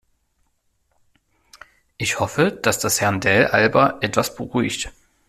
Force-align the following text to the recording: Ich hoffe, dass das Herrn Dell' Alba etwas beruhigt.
Ich 1.99 2.19
hoffe, 2.19 2.49
dass 2.51 2.79
das 2.79 3.01
Herrn 3.01 3.19
Dell' 3.19 3.45
Alba 3.45 3.99
etwas 4.01 4.35
beruhigt. 4.35 4.91